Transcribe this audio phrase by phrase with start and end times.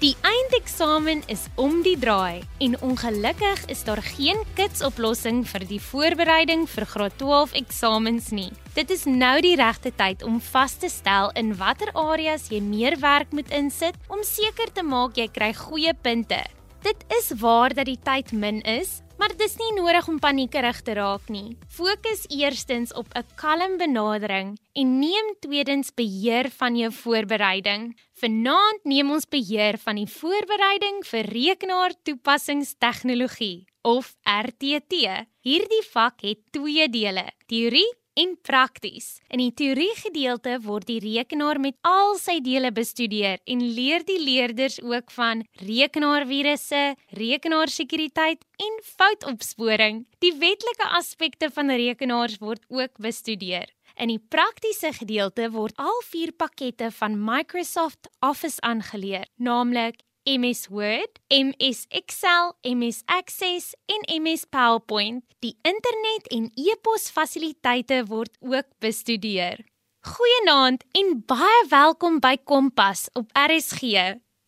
[0.00, 6.62] Die eindeksamen is om die draai en ongelukkig is daar geen kitsoplossing vir die voorbereiding
[6.72, 8.48] vir graad 12 eksamens nie.
[8.72, 12.96] Dit is nou die regte tyd om vas te stel in watter areas jy meer
[13.04, 16.40] werk moet insit om seker te maak jy kry goeie punte.
[16.80, 20.96] Dit is waar dat die tyd min is, Maar dis nie nodig om paniekerig te
[20.96, 21.60] raak nie.
[21.68, 28.00] Fokus eerstens op 'n kalm benadering en neem tweedens beheer van jou voorbereiding.
[28.14, 34.92] Vanaand neem ons beheer van die voorbereiding vir rekenaartoepassingstegnologie of RTT.
[35.40, 39.18] Hierdie vak het twee dele: teorie en prakties.
[39.32, 44.18] In die teorie gedeelte word die rekenaar met al sy dele bestudeer en leer die
[44.20, 46.82] leerders ook van rekenaarvirusse,
[47.16, 50.04] rekenaarsekuriteit en foutopsporing.
[50.24, 53.70] Die wetlike aspekte van rekenaars word ook bestudeer.
[54.00, 61.18] In die praktiese gedeelte word al vier pakkette van Microsoft Office aangeleer, naamlik MS Word,
[61.30, 65.24] MS Excel, MS Access en MS PowerPoint.
[65.40, 69.64] Die internet en e-pos fasiliteite word ook bestudeer.
[70.04, 73.80] Goeienaand en baie welkom by Kompas op RSG.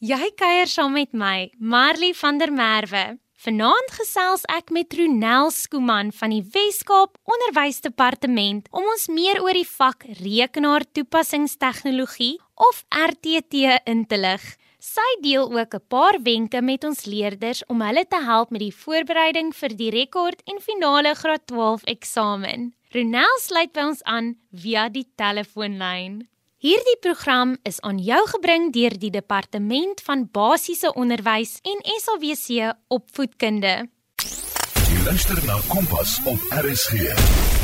[0.02, 3.18] Jy kuier saam met my, Marley van der Merwe.
[3.42, 9.66] Vanaand gesels ek met Ronel Skooman van die Wes-Kaap Onderwysdepartement om ons meer oor die
[9.66, 14.44] vak rekenaartoepassingstegnologie of RTT in te lig.
[14.82, 18.74] Sy deel ook 'n paar wenke met ons leerders om hulle te help met die
[18.74, 22.74] voorbereiding vir die rekord en finale graad 12 eksamen.
[22.90, 26.28] Ronel sluit by ons aan via die telefoonlyn.
[26.58, 33.88] Hierdie program is aan jou gebring deur die Departement van Basiese Onderwys en SAWC Opvoedkunde.
[34.90, 37.61] Jy luister na Kompas op RSG.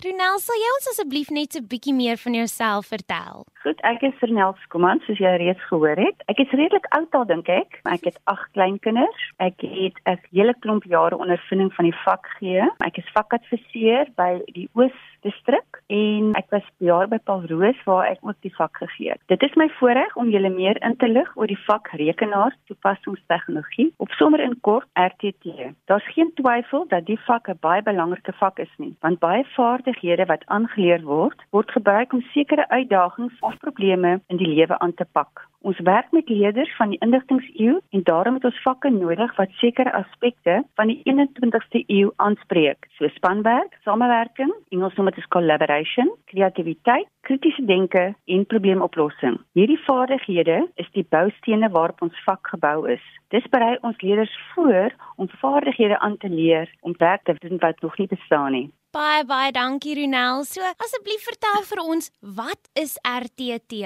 [0.00, 3.44] Ronel, sal jy ons asseblief net 'n bietjie meer van jouself vertel?
[3.60, 6.16] Goed, ek is Ronel Skuman, soos jy reeds gehoor het.
[6.32, 7.80] Ek is redelik oud al dink ek.
[7.84, 9.20] Ek het 8 kleinkinders.
[9.36, 12.64] Ek het 'n hele klomp jare ondervinding van die vak gee.
[12.80, 18.06] Ek is vakadviseur by die Oos distrik en ek was jaar by Paul Roos waar
[18.06, 19.20] ek ook die vak gegee het.
[19.26, 23.92] Dit is my voorreg om julle meer in te lig oor die vak rekenaar toepassingstegnologie
[23.98, 25.74] of sommer in kort RTT.
[25.84, 29.89] Daar's geen twyfel dat die vak 'n baie belangrike vak is nie, want baie vaardighede
[30.26, 35.06] wat aangeleer word, word gebruik om sekere uitdagings of probleme in die lewe aan te
[35.12, 35.48] pak.
[35.60, 39.92] Ons werk met leerders van die inligtingseeu en daarom het ons vakke nodig wat sekere
[39.92, 47.08] aspekte van die 21ste eeu aanspreek, so spanwerk, samewerking, Engels noem dit as collaboration, kreatiwiteit,
[47.28, 49.36] kritiese denke en probleemoplossing.
[49.52, 53.04] Hierdie vaardighede is die boustene waarop ons vak gebou is.
[53.34, 57.80] Dis berei ons leerders voor om vaardighede aan te leer om werk te doen wat
[57.80, 58.68] nog nie bestaan nie.
[58.90, 60.44] Baie baie dankie Ronel.
[60.44, 63.84] So asseblief vertel vir ons, wat is RTT?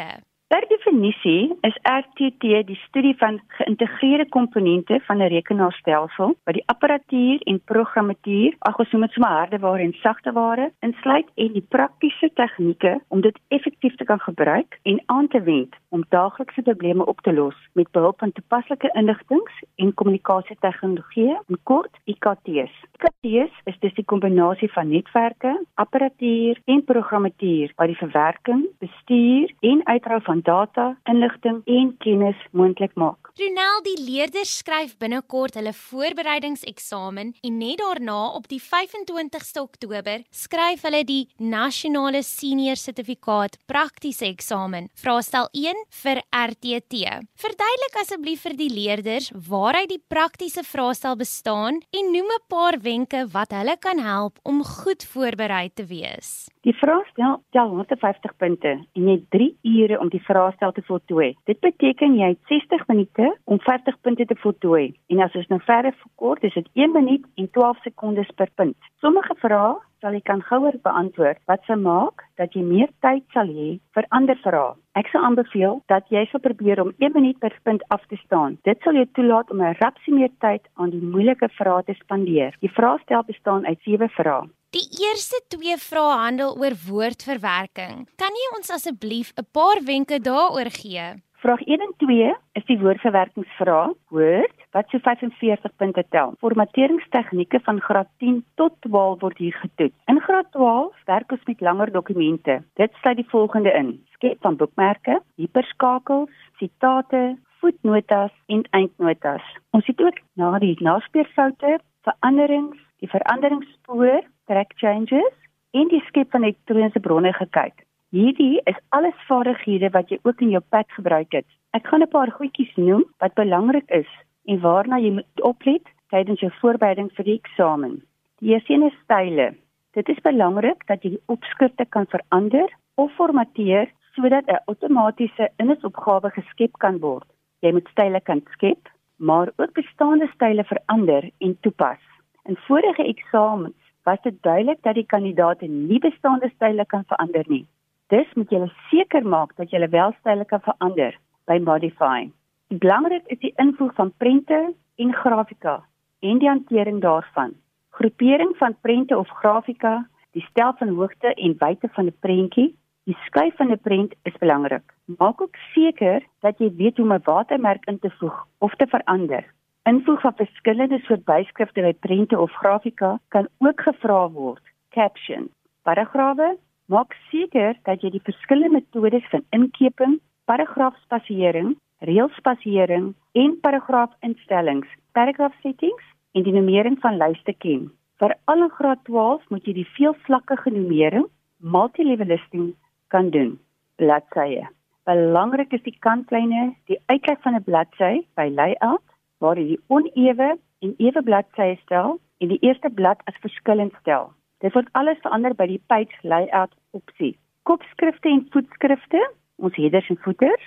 [0.55, 7.39] Per definisie is RTT die studie van geïntegreerde komponente van 'n rekenaarstelsel wat die apparatuur
[7.41, 13.01] en programmatuur, ag ons noem dit sommer hardeware en sagteware, insluit en die praktiese tegnieke
[13.09, 17.33] om dit effektief te kan gebruik en aan te wend om daaglikse probleme op te
[17.33, 22.75] los met behulp van toepaslike inligtings en kommunikasietegnologie, in kort IKT's.
[22.95, 29.87] IKT's is dus die kombinasie van netwerke, apparatuur en programmatuur wat die verwerking, bestuur en
[29.87, 33.25] uitrol van data, inligting en kennis moontlik maak.
[33.35, 40.85] Ronel, die leerders skryf binnekort hulle voorbereidingseksamen en net daarna op die 25ste Oktober skryf
[40.87, 47.03] hulle die nasionale senior sertifikaat praktiese eksamen, vraestel 1 vir RTT.
[47.43, 53.27] Verduidelik asseblief vir die leerders waaruit die praktiese vraestel bestaan en noem 'n paar wenke
[53.35, 56.49] wat hulle kan help om goed voorberei te wees.
[56.63, 61.33] Die vraestel tel 150 punte en jy het 3 ure om die vraestel te voltooi.
[61.51, 64.95] Dit beteken jy het 60 minute om 50 punte te voltooi.
[65.13, 68.77] En as ons nou verder verkort, is dit 1 minuut en 12 sekondes per punt.
[69.01, 69.75] Sommige vrae
[70.05, 74.09] sal jy kan gouer beantwoord wat se maak dat jy meer tyd sal hê vir
[74.19, 74.75] ander vrae.
[75.01, 78.59] Ek sou aanbeveel dat jy sal probeer om 1 minuut per punt af te staan.
[78.69, 82.53] Dit sal jou toelaat om 'n rapsie meer tyd aan die moeilike vrae te spandeer.
[82.61, 84.45] Die vraestel bestaan uit 7 vrae.
[84.75, 88.09] Die eerste twee vrae handel oor woordverwerking.
[88.19, 91.05] Kan jy ons asseblief 'n paar wenke daaroor gee?
[91.43, 93.95] Vraag 1 en 2 is die woordverwerkingsvraag.
[94.11, 96.35] Woord wat so 45 punte tel.
[96.41, 99.95] Formateringstegnieke van graad 10 tot 12 word hier getoets.
[100.07, 102.65] In graad 12 werk ons met langer dokumente.
[102.75, 109.45] Dit sluit die volgende in: skep van boekmerke, hiperskakels, sitate, voetnotas en eindnotas.
[109.71, 115.35] Ons het ook na die naspeurfoute, veranderings, die veranderingsspoor track changes
[115.71, 117.85] en die skep van elektroniese bronne gekyk.
[118.15, 121.47] Hierdie is alles vaardighede wat jy ook in jou pad gebruik het.
[121.75, 124.11] Ek gaan 'n paar goedjies noem wat belangrik is
[124.47, 128.03] en waarna jy moet oplet tydens jou voorbereiding vir die eksamen.
[128.39, 129.55] Die eerste een is style.
[129.95, 136.31] Dit is belangrik dat jy die opskrifte kan verander of formateer sodat 'n outomatiese inhoudsopgawe
[136.31, 137.27] geskep kan word.
[137.61, 142.03] Jy moet style kan skep, maar ook bestaande style verander en toepas.
[142.45, 147.67] In vorige eksamens was dit duidelik dat die kandidaate nie bestaande style kan verander nie.
[148.13, 151.17] Dus moet jy seker maak dat jy wel style kan verander
[151.49, 152.31] by modify.
[152.69, 155.83] Belangrik is die invoeg van prente en grafika
[156.21, 157.55] en die hantering daarvan.
[157.91, 162.75] Groepering van prente of grafika, die stel van hoogte en wyte van 'n prentjie,
[163.05, 164.95] die skuif van 'n prent is belangrik.
[165.05, 168.87] Maak ook seker dat jy weet hoe om 'n watermerk in te voeg of te
[168.87, 169.45] verander.
[169.85, 174.63] Invoeg van verskillende soort byskrifte by prente of grafika kan ook gevra word.
[174.97, 175.51] Caption.
[175.85, 176.55] Paragrawe
[176.89, 180.17] maak seker dat jy die verskillende metodes van inkeping,
[180.49, 187.91] paragraafspasiering, reelspasiering en paragraafinstellings, paragraph settings en die nummering van lyste ken.
[188.25, 191.29] Vir al in graad 12 moet jy die veelvlakkige nummering,
[191.61, 192.73] multilevel listing
[193.13, 193.59] kan doen.
[194.01, 194.65] Bladsye.
[195.05, 199.05] Belangrik is die kantlyne, die uitkyk van 'n bladsy by layout
[199.45, 200.55] waar jy onewe
[200.85, 204.31] en ewe bladsye stel en die eerste blad as verskillend stel.
[204.65, 207.35] Dit word alles verander by die page layout opsie.
[207.69, 209.21] Kopskrifte en voetskrifte,
[209.61, 210.65] ons headers en footers,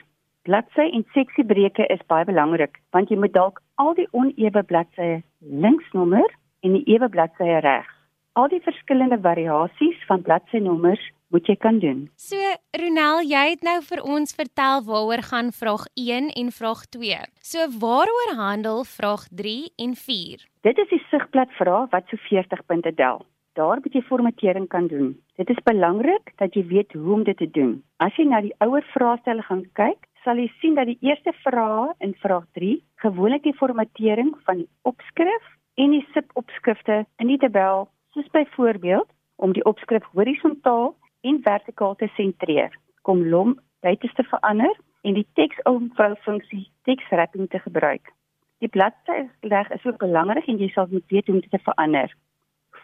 [0.47, 5.21] bladsy en seksiebreuke is baie belangrik want jy moet dalk al die onewe bladsye
[5.65, 6.25] links nommer
[6.63, 7.93] en die ewe bladsye regs.
[8.37, 11.03] Al die verskillende variasies van bladsynommers
[11.33, 12.07] moet jy kan doen.
[12.15, 12.35] So
[12.79, 17.17] Ronel, jy het nou vir ons vertel waaroor gaan vraag 1 en vraag 2.
[17.41, 20.45] So waaroor handel vraag 3 en 4?
[20.67, 23.25] Dit is die sigblad vraag wat so 40 punte tel.
[23.57, 25.15] Daar moet jy formatering kan doen.
[25.35, 27.79] Dit is belangrik dat jy weet hoe om dit te doen.
[27.97, 31.95] As jy na die ouer vraestelle gaan kyk, sal jy sien dat die eerste vraag
[32.03, 37.87] in vraag 3 gewoonlik die formatering van die opskrif en die subopskrifte in die tabel,
[38.13, 44.75] soos byvoorbeeld om die opskrif horisontaal en vertikaal te sentreer, kom lom buite te verander
[45.07, 48.13] en die teksomvou funksie tekswrapping te gebruik.
[48.59, 52.13] Die bladsyreg is ook belangrik en jy sal moet weet hoe om dit te verander.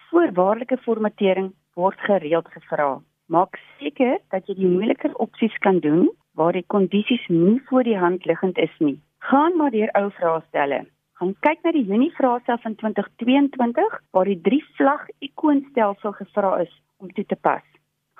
[0.09, 3.01] Voorwaardelike formatering word gereeld gevra.
[3.25, 7.97] Maak seker dat jy die moeiliker opsies kan doen waar die kondisies nie voor die
[7.97, 8.99] hand liggend is nie.
[9.29, 10.83] Gaan maar deur ou vraestelle.
[11.17, 16.73] Gaan kyk na die Junie vraestel van 2022 waar die drie vlag ikoonstelsel gevra is
[16.97, 17.63] om toe te pas.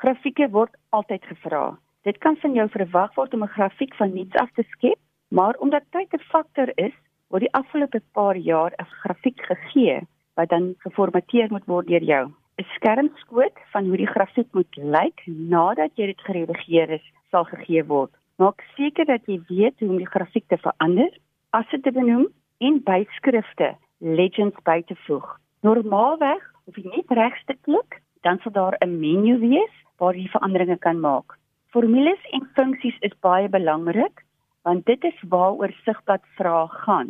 [0.01, 1.77] Grafieke word altyd gevra.
[2.03, 4.99] Dit kan van jou verwag word om 'n grafiek van niets af te skep,
[5.29, 6.95] maar omdat tyd 'n faktor is,
[7.29, 10.01] word die afgelope paar jaar 'n grafiek gegee
[10.35, 12.25] wat dan geformateer moet word deur jou.
[12.57, 17.83] 'n Skermskoot van hoe die grafiek moet lyk nadat jy dit geredigeer is, sal gegee
[17.85, 18.11] word.
[18.37, 21.11] Maak seker dat jy weet hoe om die grafiek te verander,
[21.51, 25.39] as dit te benoem en byskrifte, legends by te voeg.
[25.61, 30.77] Normaalweg hoef jy net regste klik, dan sal daar 'n menu wees waar jy veranderinge
[30.83, 31.37] kan maak.
[31.71, 34.25] Formules en funksies is baie belangrik
[34.67, 37.09] want dit is waaroor sigblad vrae gaan.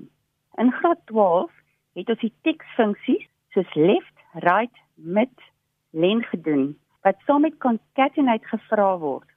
[0.62, 1.51] In graad 12
[1.98, 5.34] het ons die teksfunksies soos left, right, mid,
[5.92, 6.74] len gedoen
[7.04, 9.28] wat saam met concatenate gevra word.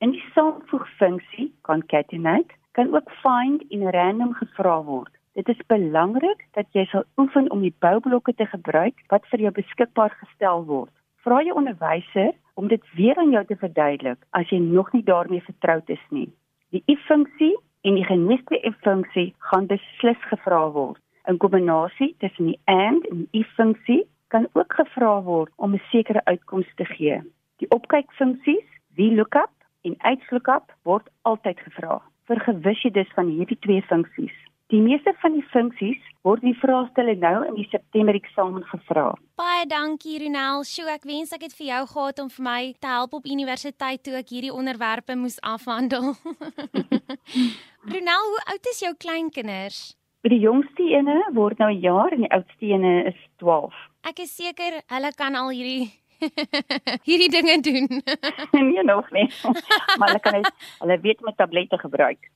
[0.00, 5.12] In die saamvoegfunksie concatenate kan ook find en random gevra word.
[5.36, 9.52] Dit is belangrik dat jy sal oefen om die boublokke te gebruik wat vir jou
[9.60, 10.94] beskikbaar gestel word.
[11.20, 15.40] Vra jou onderwyser om dit weer aan jou te verduidelik as jy nog nie daarmee
[15.48, 16.28] vertroud is nie.
[16.76, 17.54] Die if-funksie
[17.88, 21.00] en die geneeste if-funksie gaan beslis gevra word.
[21.28, 26.24] 'n Kombinasie tussen die and en die if-funksie kan ook gevra word om 'n sekere
[26.24, 27.22] uitkoms te gee.
[27.60, 29.52] Die opkykfunksies, VLOOKUP
[29.82, 32.02] en HLOOKUP word altyd gevra.
[32.24, 34.36] Vergewis jy dus van hierdie twee funksies.
[34.70, 39.08] Die meeste van die funksies word die vraestelle nou in die September eksamen gevra.
[39.40, 40.62] Baie dankie Ronel.
[40.68, 44.04] Sjoe, ek wens ek het vir jou gehad om vir my te help op universiteit
[44.06, 46.12] toe ek hierdie onderwerpe moes afhandel.
[47.94, 49.80] Ronel, hoe oud is jou kleinkinders?
[50.28, 53.74] Die jongste ene word nou 'n jaar en die oudste ene is 12.
[54.06, 55.90] Ek is seker hulle kan al hierdie
[57.08, 58.02] hierdie dinge doen.
[58.70, 59.26] nee, nog nie.
[59.98, 60.44] maar hulle kan
[60.78, 62.30] hulle weet met tablette gebruik.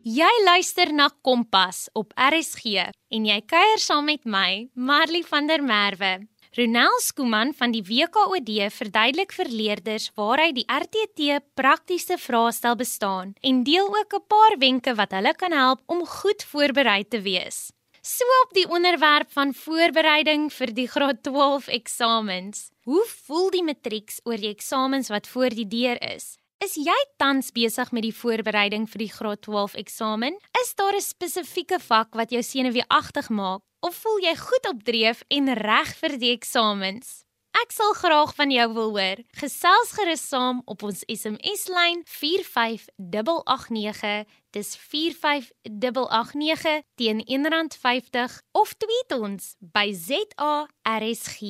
[0.00, 5.60] Jy luister na Kompas op RSG en jy kuier saam met my, Marley van der
[5.60, 6.22] Merwe.
[6.56, 13.60] Ronel Skuman van die WKOD verduidelik vir leerders waaruit die RTT praktiese vraestel bestaan en
[13.62, 17.70] deel ook 'n paar wenke wat hulle kan help om goed voorberei te wees.
[18.00, 22.70] So op die onderwerp van voorbereiding vir die graad 12 eksamens.
[22.88, 26.39] Hoe voel die matrieks oor die eksamens wat voor die deur is?
[26.60, 30.34] Is jy tans besig met die voorbereiding vir die graad 12 eksamen?
[30.60, 35.22] Is daar 'n spesifieke vak wat jou senuweeagtig maak of voel jy goed op dreef
[35.28, 37.24] en reg vir die eksamens?
[37.62, 39.16] Ek sal graag van jou wil hoor.
[39.32, 44.24] Gesels gerus saam op ons SMS lyn 45889.
[44.50, 51.40] Dis 45889 teen R1.50 of tweet ons by ZARSG.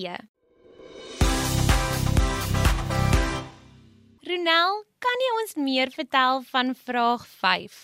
[4.30, 7.78] Ronel, kan jy ons meer vertel van vraag 5?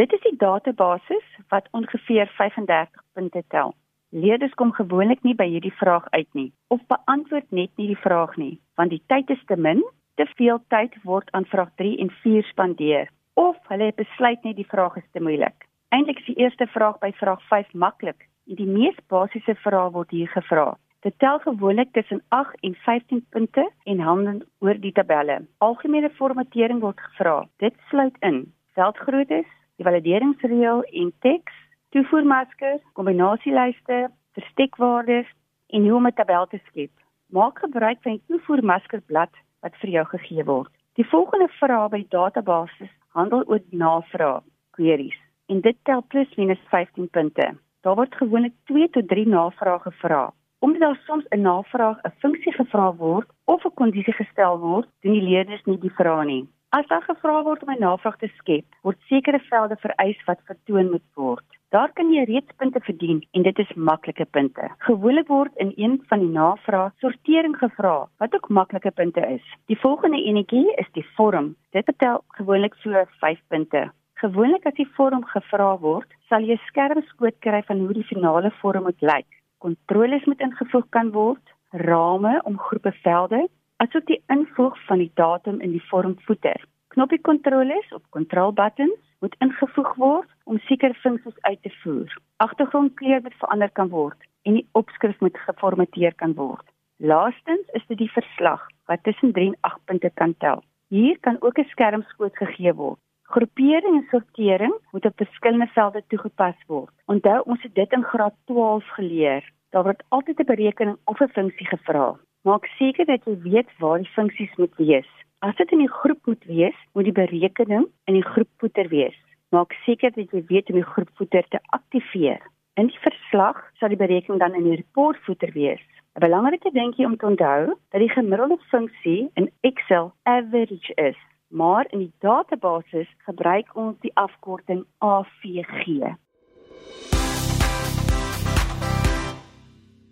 [0.00, 1.18] Dit is die database
[1.52, 3.70] wat ongeveer 35 punte tel.
[4.10, 8.34] Leerders kom gewoonlik nie by hierdie vraag uit nie of beantwoord net nie die vraag
[8.34, 9.84] nie, want die tyd is te min,
[10.18, 14.70] te veel tyd word aan vraag 3 en 4 spandeer of hulle besluit net die
[14.72, 15.68] vraag is te moeilik.
[15.94, 20.10] Eintlik is die eerste vraag by vraag 5 maklik en die mees basiese vraag word
[20.10, 20.72] hier gevra.
[21.06, 25.36] Dit tel gewoonlik tussen 8 en 15 punte en handel oor die tabelle.
[25.58, 27.34] Algemene formatering word gevra.
[27.62, 28.40] Dit sluit in
[28.74, 29.46] veldgroottes,
[29.78, 31.60] die valideringsreël en teks
[31.94, 33.98] toevoermaskers, kombinasielyste,
[34.34, 35.28] verstekwaardes
[35.66, 36.90] en hoe om 'n tabel te skep.
[37.30, 40.72] Maak gebruik van die toevoermaskerblad wat vir jou gegee word.
[40.94, 46.66] Die volgende vraag by die database handel oor navraag queries en dit tel plus minus
[46.68, 47.46] 15 punte.
[47.80, 50.32] Daar word gewoonlik 2 tot 3 navrae gevra.
[50.58, 55.12] Omdat daar soms 'n navraag 'n funksie gevra word of 'n kondisie gestel word, doen
[55.12, 56.48] die leerders nie die vraag nie.
[56.68, 60.90] As daar gevra word om 'n navraag te skep, word sekere velde vereis wat vertoon
[60.90, 61.44] moet word.
[61.68, 64.68] Daar kan jy reeds punte verdien en dit is maklike punte.
[64.78, 69.42] Gewoonlik word in een van die navrae sortering gevra wat ook maklike punte is.
[69.66, 71.54] Die volgende enetjie is die vorm.
[71.70, 73.90] Dit betel gewoonlik so 5 punte.
[74.14, 78.50] Gewoonlik as die vorm gevra word, sal jy 'n skermskoot kry van hoe die finale
[78.60, 79.35] vorm moet lyk.
[79.66, 83.40] Kontroles moet ingevoeg kan word, rame om groepe velde,
[83.82, 86.60] asook die invoeg van die datum in die vormvoeter.
[86.94, 92.14] Knoppie kontroles op control buttons moet ingevoeg word om sekere funksies uit te voer.
[92.46, 96.62] Agtergrondkleur moet verander kan word en die opskrif moet geformateer kan word.
[97.02, 100.62] Laastens is dit die verslag wat tussen 3 en 8 punte kan tel.
[100.94, 103.02] Hier kan ook 'n skermskoot gegee word.
[103.34, 106.94] Groepering en sortering moet op verskillende velde toegepas word.
[107.06, 109.54] Onthou ons het dit in graad 12 geleer.
[109.70, 112.18] Daar word altyd 'n berekening of 'n funksie gevra.
[112.42, 115.08] Maak seker dat jy weet waar die funksies moet wees.
[115.38, 119.16] As dit in die groep moet wees, moet die berekening in die groepvoeter wees.
[119.48, 122.40] Maak seker dat jy weet om die groepvoeter te aktiveer.
[122.74, 125.82] In die verslag sal die berekening dan in die reportvoeter wees.
[126.14, 131.16] 'n Belangrike dingetjie om te onthou, dat die gemiddelde funksie in Excel average is,
[131.48, 136.16] maar in die database gebruik ons die afkorting AVG.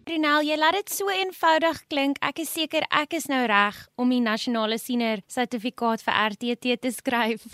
[0.04, 2.18] Rinal, jy laat dit so eenvoudig klink.
[2.20, 6.90] Ek is seker ek is nou reg om die nasionale siener sertifikaat vir RTT te
[6.92, 7.46] skryf.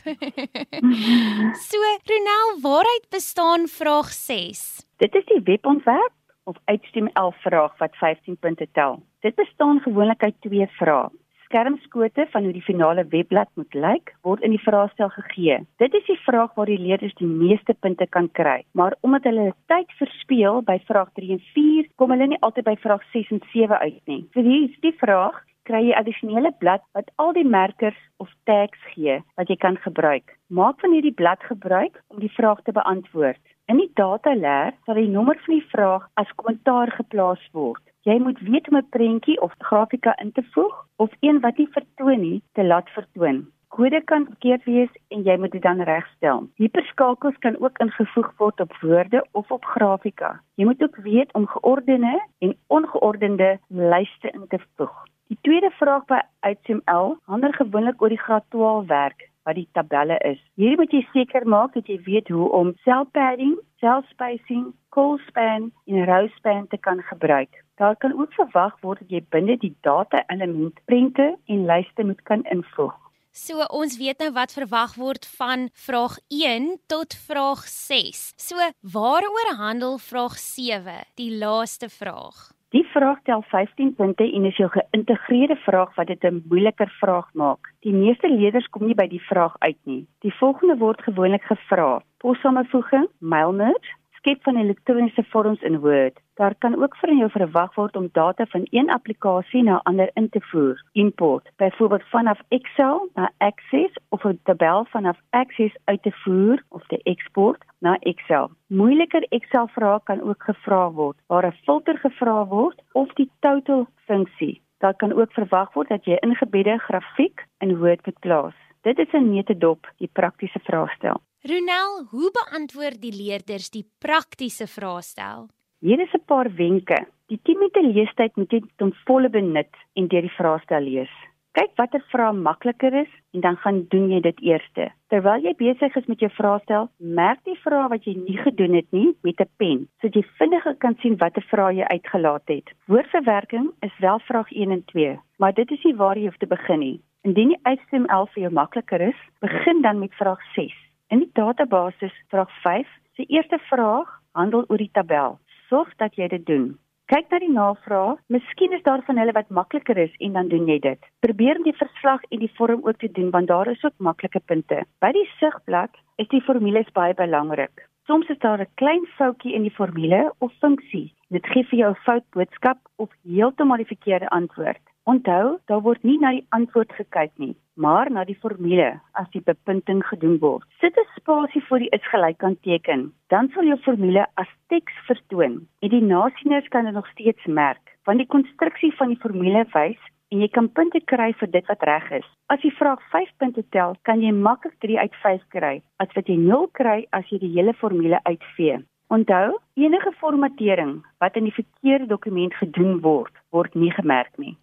[1.69, 4.65] so, Rinal, waaruit bestaan vraag 6?
[4.99, 6.17] Dit is die webontwerp
[6.51, 8.99] of HTML vraag wat 15 punte tel.
[9.23, 11.07] Dit bestaan gewoonlik uit twee vrae
[11.51, 15.59] skermskote van hoe die finale webblad moet lyk, word in die vraestel gegee.
[15.83, 19.51] Dit is die vraag waar die leerders die meeste punte kan kry, maar omdat hulle
[19.73, 23.43] tyd verspeel by vraag 3 en 4, kom hulle nie altyd by vraag 6 en
[23.51, 24.23] 7 uit nie.
[24.37, 29.51] Vir hierdie vraag kry jy addisionele blad wat al die merkers of tags gee wat
[29.51, 30.37] jy kan gebruik.
[30.49, 33.43] Maak van hierdie blad gebruik om die vraag te beantwoord.
[33.71, 37.83] In die data leer sal die nommer van die vraag as kommentaar geplaas word.
[38.09, 41.69] Jy moet weet om 'n prentjie of grafika in te voeg of een wat nie
[41.69, 43.47] vertoon nie te laat vertoon.
[43.69, 46.49] Kode kan verkeerd wees en jy moet dit dan regstel.
[46.55, 50.41] Hiperskakels kan ook ingevoeg word op woorde of op grafika.
[50.55, 55.05] Jy moet ook weet om geordende en ongeordende lyste in te voeg.
[55.27, 60.19] Die tweede vraag by HTML handel gewoonlik oor die graad 12 werk wat die tabelle
[60.19, 60.41] is.
[60.55, 65.19] Hier moet jy seker maak dat jy weet hoe om cell padding, cell spacing, call
[65.29, 67.65] span en row span te kan gebruik.
[67.81, 72.21] Daar kan ook verwag word dat jy binne die data element prente en lyste moet
[72.29, 72.93] kan invoeg.
[73.33, 78.21] So ons weet nou wat verwag word van vraag 1 tot vraag 6.
[78.37, 82.51] So waaroor handel vraag 7, die laaste vraag?
[82.77, 87.33] Die vraag tel 15 punte en is jou geïntegreerde vraag wat dit 'n moeiliker vraag
[87.33, 87.73] maak.
[87.81, 90.07] Die meeste leerders kom nie by die vraag uit nie.
[90.21, 96.19] Die volgende word gewoonlik gevra: possamevoeging, mailmerge, skep van elektroniese vorms in Word.
[96.35, 100.29] Daar kan ook van jou verwag word om data van een applikasie na ander in
[100.29, 106.13] te voer, import, byvoorbeeld vanaf Excel na Access of 'n tabel vanaf Access uit te
[106.13, 108.51] voer of te export na Excel.
[108.67, 113.87] Moeiliker Excel vrae kan ook gevra word waar 'n filter gevra word of die total
[114.05, 114.61] funksie.
[114.79, 118.55] Daar kan ook verwag word dat jy ingebedde grafiek in Word moet plaas.
[118.83, 121.21] Dit is 'n netedop die praktiese vraestel.
[121.41, 125.47] Ronel, hoe beantwoord die leerders die praktiese vraestel?
[125.81, 127.07] Hier is 'n paar wenke.
[127.33, 131.15] Die 10 minute leestyd moet jy ten volle benut en deur die vraestel lees.
[131.53, 134.91] Kyk watter vrae makliker is en dan gaan doen jy dit eerste.
[135.09, 138.93] Terwyl jy besig is met jou vraestel, merk die vrae wat jy nie gedoen het
[138.93, 142.69] nie met 'n pen, sodat jy vinniger kan sien watter vrae jy uitgelaat het.
[142.87, 146.47] Woordverwerking is wel vraag 1 en 2, maar dit is nie waar jy hoef te
[146.47, 147.01] begin nie.
[147.25, 150.90] Indien die HTML vir jou makliker is, begin dan met vraag 6.
[151.11, 156.29] In die database vraag 5 se eerste vraag handel oor die tabel sorg dat jy
[156.31, 156.69] dit doen.
[157.11, 158.21] Kyk na die navraag.
[158.31, 161.09] Miskien is daar van hulle wat makliker is en dan doen jy dit.
[161.27, 164.43] Probeer om die verslag en die vorm ook te doen want daar is ook maklike
[164.53, 164.85] punte.
[165.03, 167.89] By die sigblad is die formules baie belangrik.
[168.07, 171.11] Soms is daar 'n klein foutjie in die formule of funksie.
[171.31, 174.90] Dit gee vir jou 'n fout boodskap of heeltemal die verkeerde antwoord.
[175.11, 179.41] Onthou, daar word nie na die antwoord gekyk nie, maar na die formule as die
[179.43, 180.67] bepunting gedoen word.
[180.79, 185.67] Sit 'n spasie voor die is gelykant teken, dan sal jou formule as teks vertoon.
[185.83, 189.99] En die nasieners kan dit nog steeds merk, want die konstruksie van die formule wys
[190.31, 192.29] en jy kan punte kry vir dit wat reg is.
[192.47, 196.27] As jy vraag 5 punte tel, kan jy maklik 3 uit 5 kry, as wat
[196.27, 198.79] jy 0 kry as jy die hele formule uitvee.
[199.09, 204.57] Onthou, enige formatering wat in die verkeerde dokument gedoen word, word nie gemerk nie.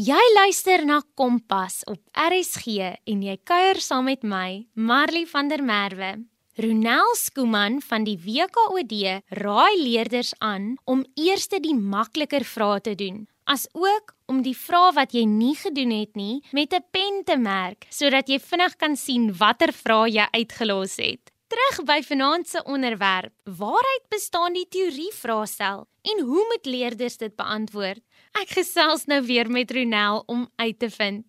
[0.00, 5.60] Jy luister na Kompas op RSG en jy kuier saam met my, Marley van der
[5.60, 6.14] Merwe.
[6.60, 8.94] Ronel Skuman van die WKOD
[9.42, 15.12] raai leerders aan om eers die makliker vrae te doen, asook om die vrae wat
[15.12, 19.32] jy nie gedoen het nie met 'n pen te merk sodat jy vinnig kan sien
[19.32, 21.30] watter vrae jy uitgelos het.
[21.50, 27.34] Terug by vanaand se onderwerp, waaruit bestaan die teorie vraestel en hoe moet leerders dit
[27.34, 27.98] beantwoord?
[28.38, 31.26] Ek gesels nou weer met Ronel om uit te vind.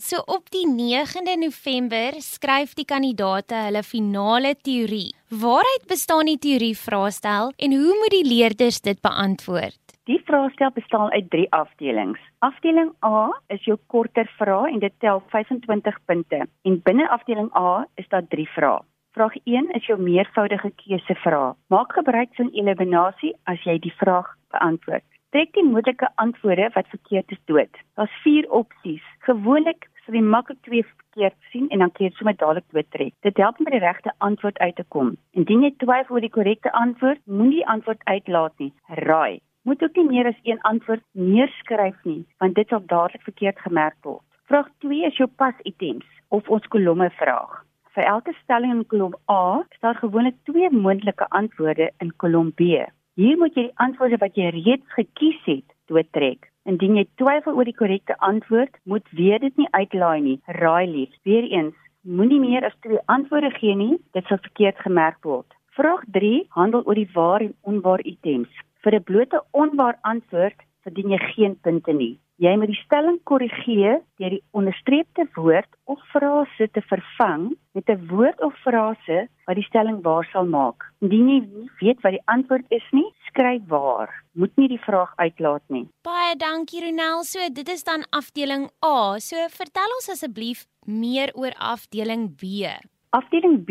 [0.00, 5.12] So op die 9de November skryf die kandidaate hulle finale teorie.
[5.28, 9.83] Waaruit bestaan die teorie vraestel en hoe moet die leerders dit beantwoord?
[10.04, 12.20] Die vraestel bestaan uit 3 afdelings.
[12.38, 16.40] Afdeling A is jou korter vrae en dit tel 25 punte.
[16.68, 18.82] En binne afdeling A is daar 3 vrae.
[19.16, 21.54] Vraag 1 is jou meervoudige keusevraag.
[21.72, 25.06] Maak gebruik van eliminasie as jy die vraag beantwoord.
[25.32, 27.80] Trek die moontlike antwoorde wat verkeerd is dood.
[27.96, 29.08] Daar's 4 opsies.
[29.24, 33.16] Gewoonlik sal jy maklik twee verkeerd sien en dan keer jy sommer dadelik dood trek.
[33.24, 35.16] Dit help om by die regte antwoord uit te kom.
[35.32, 38.72] Indien jy twyfel oor die korrekte antwoord, moenie die antwoord uitlaat nie.
[39.00, 39.40] Raai.
[39.64, 43.96] Moet ook nie meer as een antwoord neerskryf nie, want dit sal dadelik verkeerd gemerk
[44.04, 44.24] word.
[44.44, 47.62] Vraag 2 is jou pas-items of ons kolomme vraag.
[47.96, 52.82] Vir elke stelling in kolom A is daar gewoonlik twee moontlike antwoorde in kolom B.
[53.16, 56.50] Hier moet jy die antwoorde wat jy reeds gekies het, doortrek.
[56.68, 60.36] Indien jy twyfel oor die korrekte antwoord, moet weer dit nie uitlaai nie.
[60.60, 61.16] Raai lief.
[61.24, 65.48] Weereens, moenie meer as twee antwoorde gee nie, dit sal verkeerd gemerk word.
[65.78, 68.52] Vraag 3 handel oor die waar en onwaar items.
[68.84, 72.20] Vir 'n blote onwaar antwoord verdien jy geen punte nie.
[72.42, 78.08] Jy moet die stelling korrigeer deur die onderstreepte woord of frase te vervang met 'n
[78.10, 80.84] woord of frase wat die stelling waar sal maak.
[81.00, 84.10] Indien jy nie weet wat die antwoord is nie, skryf waar.
[84.34, 85.88] Moet nie die vraag uitlaat nie.
[86.02, 87.24] Baie dankie Ronel.
[87.24, 89.18] So dit is dan afdeling A.
[89.18, 92.68] So vertel ons asseblief meer oor afdeling B.
[93.14, 93.70] Afdeling B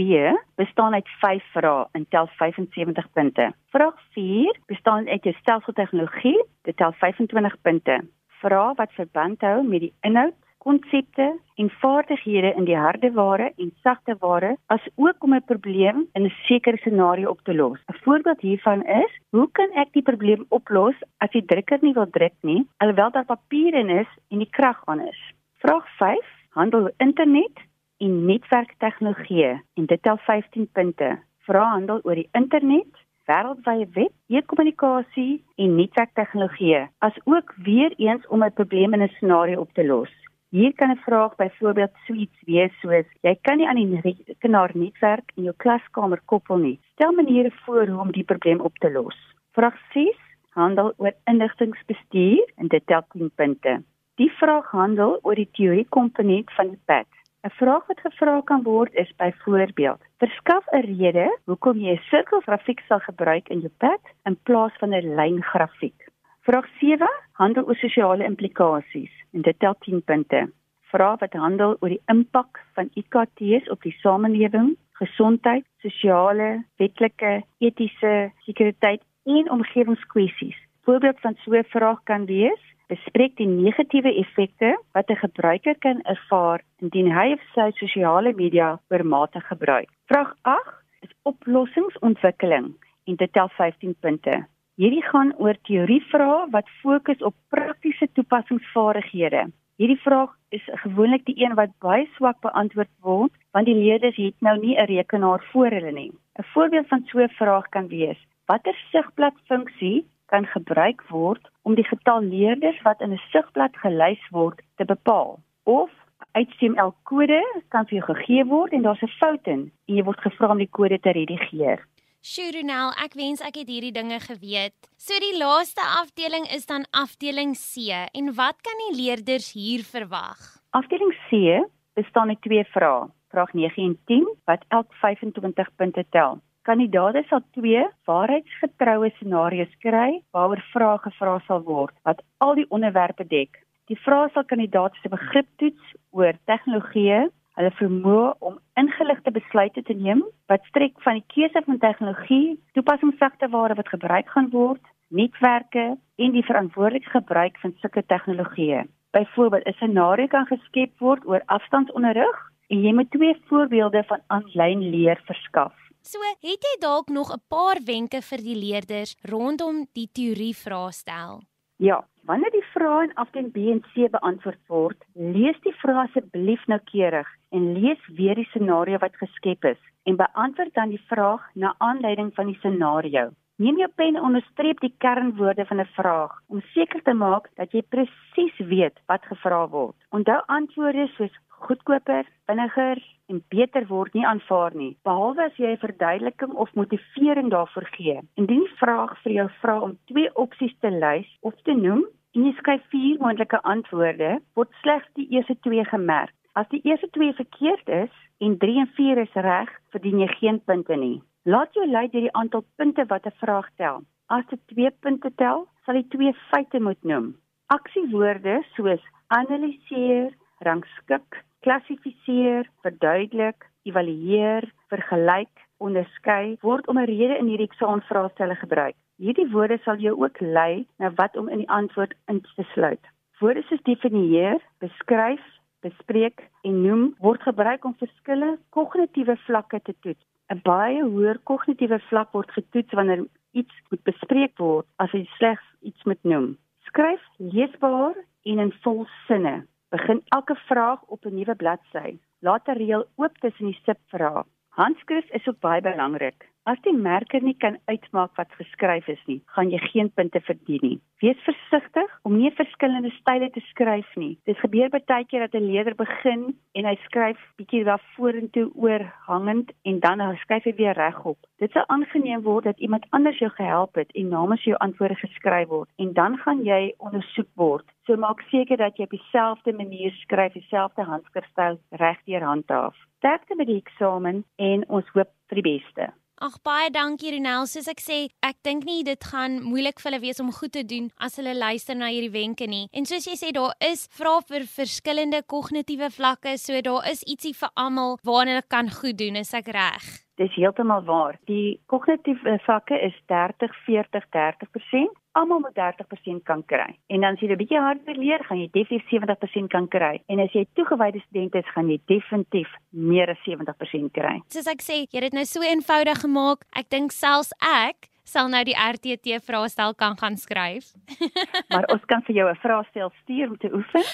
[0.55, 3.53] bestaan uit 5 vrae en tel 75 punte.
[3.69, 8.03] Vraag 4 bestaan uit 'n stelseltegnologie, dit tel 25 punte
[8.41, 11.25] vrae wat verband hou met die inhoud, konsepte
[11.55, 17.29] en vaardighede in die hardeware en sagteware, asook om 'n probleem in 'n sekere scenario
[17.29, 17.79] op te los.
[17.91, 22.09] 'n Voorbeeld hiervan is: hoe kan ek die probleem oplos as die drukker nie wil
[22.09, 25.33] druk nie, alhoewel daar papier in is en die krag aan is?
[25.59, 27.72] Vraag 5 handel internet
[28.03, 31.09] en netwerktegnologie en dit tel 15 punte.
[31.47, 38.57] Vrae handel oor die internet wêreldwye web, e-kommunikasie en netwerktegnologie, asook weer eens om 'n
[38.59, 40.11] probleem in 'n scenario op te los.
[40.49, 45.31] Hier kan 'n vraag byvoorbeeld suits wees soos: Jy kan nie aan die rekenaar netwerk
[45.35, 46.79] in jou klaskamer koppel nie.
[46.91, 49.17] Stel maniere voor hoe om die probleem op te los.
[49.51, 50.17] Vraag 6
[50.49, 53.83] handel oor inligtingbestuur en dit tel 10 punte.
[54.15, 57.07] Die vraag handel oor die teorie komponent van die pad.
[57.43, 62.79] 'n Vraag wat gevra kan word is byvoorbeeld: Verskaf 'n rede hoekom jy 'n sirkelgrafiek
[62.87, 65.99] sal gebruik in jou pad in plaas van 'n lyngrafiek.
[66.47, 70.51] Vraag 7 handel oor sosiale implikasies en dit tel 10 punte.
[70.91, 78.31] Vraag wat handel oor die impak van IKT's op die samelewing, gesondheid, sosiale, wetlike, etiese,
[78.45, 80.59] sekuriteit en omgewingskwessies.
[80.83, 86.01] Voorbeeld van so 'n vraag kan wees: bespreek die negatiewe effekte wat 'n gebruiker kan
[86.13, 89.89] ervaar indien hy of sy sosiale media oormatig gebruik.
[90.09, 90.73] Vraag 8
[91.05, 92.67] is oplossingsontwikkeling
[93.07, 94.35] en dit tel 15 punte.
[94.81, 99.43] Hierdie gaan oor teorievrae wat fokus op praktiese toepassingsvaardighede.
[99.77, 104.35] Hierdie vraag is gewoonlik die een wat baie swak beantwoord word want die leerders het
[104.39, 106.11] nou nie 'n rekenaar voor hulle nie.
[106.39, 111.75] 'n Voorbeeld van so 'n vraag kan wees: Watter sigblad funksie kan gebruik word om
[111.75, 115.39] die getal leerders wat in 'n sigblad gelys word te bepaal.
[115.63, 115.89] Of
[116.31, 120.19] HTML kode kan vir jou gegee word en daar's 'n fout in en jy word
[120.19, 121.79] gevra om die kode te redigeer.
[122.21, 124.73] Sjoernel, ek wens ek het hierdie dinge geweet.
[124.97, 130.39] So die laaste afdeling is dan afdeling C en wat kan die leerders hier verwag?
[130.71, 131.59] Afdeling C
[131.93, 133.09] bestaan uit twee vrae.
[133.29, 136.39] Vraag 9 en 10 wat elk 25 punte tel.
[136.63, 143.25] Kandidate sal twee waarheidsgetroue scenario's kry waaroor vrae gevra sal word wat al die onderwerpe
[143.27, 143.59] dek.
[143.91, 147.25] Die vrae sal kandidate se begrip toets oor tegnologie,
[147.59, 153.51] hulle vermoë om ingeligte besluite te neem wat strek van die keuse van tegnologie, toepassingsvlakte
[153.51, 158.87] waar wat gebruik gaan word, netwerke en die verantwoordelike gebruik van sulke tegnologieë.
[159.11, 162.39] Byvoorbeeld, 'n scenario kan geskep word oor afstandsonderrig
[162.71, 165.82] en jy moet twee voorbeelde van aanlyn leer verskaf.
[166.03, 171.39] So, het jy dalk nog 'n paar wenke vir die leerders rondom die teorie vraestel?
[171.77, 176.65] Ja, wanneer die vrae in afdeling B en C beantwoord word, lees die vrae asseblief
[176.67, 181.75] noukeurig en lees weer die scenario wat geskep is en beantwoord dan die vraag na
[181.77, 183.31] aanleiding van die scenario.
[183.63, 187.71] Neem jou pen en onderstreep die kernwoorde van 'n vraag om seker te maak dat
[187.71, 189.95] jy presies weet wat gevra word.
[190.09, 192.99] Onthou antwoorde soos goedkoper, vinniger
[193.29, 198.19] en beter word nie aanvaar nie, behalwe as jy 'n verduideliking of motivering daarvoor gee.
[198.35, 202.03] Indien die vraag vir jou vra om twee opsies te lys of te noem
[202.35, 206.33] en jy skryf vier moontlike antwoorde, word slegs die eerste twee gemerk.
[206.53, 210.59] As die eerste twee verkeerd is en 3 en 4 is reg, verdien jy geen
[210.65, 211.21] punte nie.
[211.43, 213.97] Laat jou lei deur die aantal punte wat 'n vraag tel.
[214.27, 217.35] As dit 2 punte tel, sal jy twee feite moet noem.
[217.67, 227.67] Aksiewoorde soos analiseer, rangskik, klassifiseer, verduidelik, evalueer, vergelyk, onderskei word om 'n rede in hierdie
[227.71, 228.95] eksaamvraestelle gebruik.
[229.17, 233.03] Hierdie woorde sal jou ook lei na wat om in die antwoord in te sluit.
[233.39, 235.43] Woorde soos definieer, beskryf,
[235.81, 240.25] bespreek en noem word gebruik om verskillende kognitiewe vlakke te toets.
[240.51, 245.67] 'n Baie hoër kognitiewe vlak word getoets wanneer iets moet bespreek word as jy slegs
[245.81, 246.47] iets moet noem.
[246.89, 248.15] Skryf leesbaar
[248.51, 249.55] en in volsinne.
[249.95, 252.17] Begin elke vraag op 'n nuwe bladsy.
[252.41, 254.43] Laat 'n reël oop tussen die subvrae.
[254.69, 256.52] Handskrif is ook baie belangrik.
[256.63, 260.79] As die merker nie kan uitmaak wat geskryf is nie, gaan jy geen punte verdien
[260.85, 260.99] nie.
[261.19, 264.37] Wees versigtig om nie verskillende style te skryf nie.
[264.47, 269.75] Dit gebeur baie keer dat 'n leerder begin en hy skryf bietjie daar vorentoe oorhangend
[269.83, 271.37] en dan skryf hy weer regop.
[271.59, 275.67] Dit sou aangeneem word dat iemand anders jou gehelp het en namens jou antwoorde geskryf
[275.67, 277.85] word en dan gaan jy ondersoek word.
[278.05, 282.95] So maak seker dat jy op dieselfde manier skryf, dieselfde handskrifstyl regdeur handhaaf.
[283.17, 286.13] Sterkte met die eksamen en ons hoop vir die beste.
[286.43, 287.63] Ag baie dankie Ronel.
[287.71, 290.81] Soos ek sê, ek dink nie dit gaan moeilik vir hulle wees om goed te
[290.83, 292.89] doen as hulle luister na hierdie wenke nie.
[292.91, 297.53] En soos jy sê, daar is vrae vir verskillende kognitiewe vlakke, so daar is ietsie
[297.55, 300.09] vir almal waarna hulle kan goed doen, is ek reg?
[300.41, 301.39] Dis heeltemal waar.
[301.47, 306.97] Die kognitiewe vakke is 30 40 30% almal met 30% kan kry.
[307.07, 310.21] En dan as jy 'n bietjie harder leer, gaan jy definitief 70% kan kry.
[310.27, 314.41] En as jy toegewyde student is, gaan jy definitief meer as 70% kry.
[314.47, 316.65] Soos ek sê, jy het dit nou so eenvoudig gemaak.
[316.75, 320.93] Ek dink selfs ek sal nou die RTT vraestel kan gaan skryf.
[321.73, 324.05] maar ons kan vir jou 'n vraestel stuur om te oefen.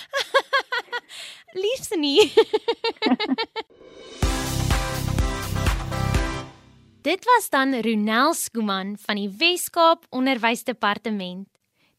[1.64, 2.32] Liefs nie.
[7.02, 11.48] Dit was dan Ronel Skuman van die Wes-Kaap Onderwysdepartement.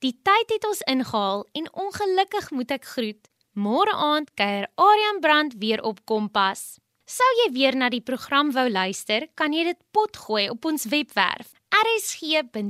[0.05, 3.31] Die tyd het ons ingehaal en ongelukkig moet ek groet.
[3.57, 6.77] Môre aand kuier Aryan Brand weer op Kompas.
[7.09, 11.49] Sou jy weer na die program wou luister, kan jy dit potgooi op ons webwerf
[11.81, 12.61] rsg.co.za.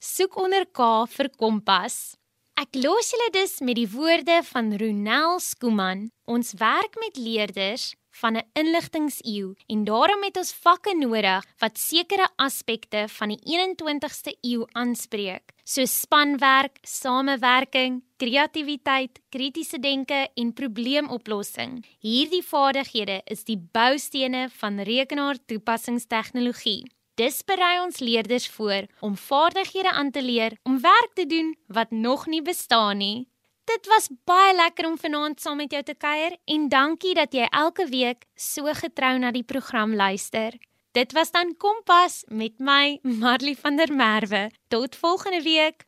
[0.00, 2.16] Soek onder K vir Kompas.
[2.56, 6.08] Ek los julle dus met die woorde van Ronel Skuman.
[6.24, 12.28] Ons werk met leerders van 'n inligtingseeu en daarom het ons vakke nodig wat sekere
[12.36, 21.86] aspekte van die 21ste eeu aanspreek, soos spanwerk, samewerking, kreatiwiteit, kritiese denke en probleemoplossing.
[21.98, 26.84] Hierdie vaardighede is die boustene van rekenaartoepassingstegnologie.
[27.14, 31.90] Dis berei ons leerders voor om vaardighede aan te leer om werk te doen wat
[31.90, 33.31] nog nie bestaan nie.
[33.64, 37.46] Dit was baie lekker om vanaand saam met jou te kuier en dankie dat jy
[37.54, 40.56] elke week so getrou na die program luister.
[40.92, 44.50] Dit was dan Kompas met my Marley van der Merwe.
[44.68, 45.86] Tot volgende week.